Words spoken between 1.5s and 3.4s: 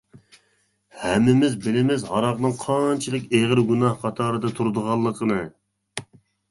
بىلىمىز ھاراقنىڭ قانچىلىك